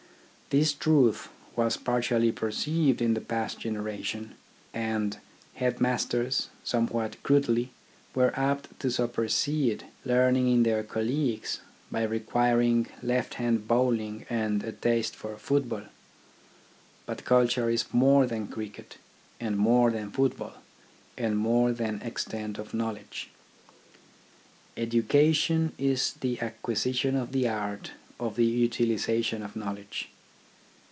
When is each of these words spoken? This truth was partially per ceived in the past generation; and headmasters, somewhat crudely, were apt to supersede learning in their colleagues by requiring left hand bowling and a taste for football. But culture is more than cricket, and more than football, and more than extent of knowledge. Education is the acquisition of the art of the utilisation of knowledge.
This 0.59 0.73
truth 0.73 1.29
was 1.55 1.77
partially 1.77 2.33
per 2.33 2.51
ceived 2.51 2.99
in 2.99 3.13
the 3.13 3.21
past 3.21 3.59
generation; 3.61 4.35
and 4.73 5.17
headmasters, 5.53 6.49
somewhat 6.61 7.15
crudely, 7.23 7.71
were 8.13 8.37
apt 8.37 8.77
to 8.81 8.91
supersede 8.91 9.85
learning 10.03 10.49
in 10.49 10.63
their 10.63 10.83
colleagues 10.83 11.61
by 11.89 12.03
requiring 12.03 12.87
left 13.01 13.35
hand 13.35 13.65
bowling 13.65 14.25
and 14.29 14.61
a 14.65 14.73
taste 14.73 15.15
for 15.15 15.37
football. 15.37 15.83
But 17.05 17.23
culture 17.23 17.69
is 17.69 17.93
more 17.93 18.25
than 18.27 18.49
cricket, 18.49 18.97
and 19.39 19.55
more 19.55 19.89
than 19.89 20.11
football, 20.11 20.55
and 21.17 21.37
more 21.37 21.71
than 21.71 22.01
extent 22.01 22.57
of 22.57 22.73
knowledge. 22.73 23.29
Education 24.75 25.71
is 25.77 26.15
the 26.19 26.41
acquisition 26.41 27.15
of 27.15 27.31
the 27.31 27.47
art 27.47 27.91
of 28.19 28.35
the 28.35 28.45
utilisation 28.65 29.43
of 29.43 29.55
knowledge. 29.55 30.09